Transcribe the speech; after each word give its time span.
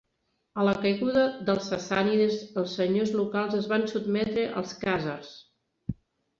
A 0.61 0.63
la 0.67 0.71
caiguda 0.85 1.25
dels 1.49 1.67
sassànides 1.73 2.39
els 2.63 2.73
senyors 2.81 3.13
locals 3.21 3.61
es 3.61 3.71
van 3.75 3.87
sotmetre 3.95 4.49
als 4.63 4.77
khàzars. 4.85 5.33